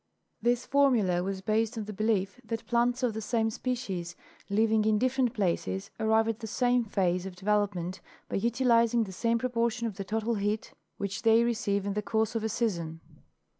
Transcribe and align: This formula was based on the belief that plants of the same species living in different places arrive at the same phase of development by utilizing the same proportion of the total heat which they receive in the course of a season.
This 0.41 0.65
formula 0.65 1.21
was 1.21 1.41
based 1.41 1.77
on 1.77 1.85
the 1.85 1.93
belief 1.93 2.41
that 2.43 2.65
plants 2.65 3.03
of 3.03 3.13
the 3.13 3.21
same 3.21 3.51
species 3.51 4.15
living 4.49 4.83
in 4.83 4.97
different 4.97 5.31
places 5.31 5.91
arrive 5.99 6.27
at 6.27 6.39
the 6.39 6.47
same 6.47 6.83
phase 6.83 7.27
of 7.27 7.35
development 7.35 8.01
by 8.27 8.37
utilizing 8.37 9.03
the 9.03 9.11
same 9.11 9.37
proportion 9.37 9.85
of 9.85 9.97
the 9.97 10.03
total 10.03 10.33
heat 10.33 10.73
which 10.97 11.21
they 11.21 11.43
receive 11.43 11.85
in 11.85 11.93
the 11.93 12.01
course 12.01 12.33
of 12.33 12.43
a 12.43 12.49
season. 12.49 12.99